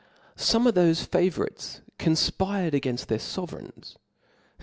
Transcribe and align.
Some 0.35 0.65
of 0.65 0.73
thofe 0.73 1.05
favourites 1.09 1.81
confpired 1.99 2.73
'againft 2.73 3.05
their 3.05 3.19
fovereigns. 3.19 3.97